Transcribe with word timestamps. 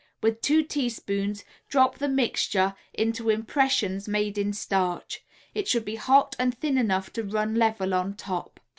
With 0.23 0.41
two 0.41 0.63
teaspoons 0.63 1.45
drop 1.69 1.99
the 1.99 2.09
mixture 2.09 2.73
into 2.91 3.29
impressions 3.29 4.07
made 4.07 4.35
in 4.35 4.51
starch; 4.51 5.23
it 5.53 5.67
should 5.67 5.85
be 5.85 5.95
hot 5.97 6.35
and 6.39 6.57
thin 6.57 6.79
enough 6.79 7.13
to 7.13 7.23
run 7.23 7.53
level 7.53 7.93
on 7.93 8.15
top. 8.15 8.59